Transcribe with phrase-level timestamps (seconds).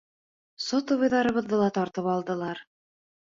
[0.67, 2.65] Сотовойҙарыбыҙҙы ла тартып алдылар...